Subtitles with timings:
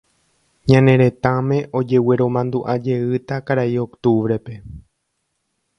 [0.71, 4.53] ñane retãme ojegueromandu'ajeýta Karai Octubre-pe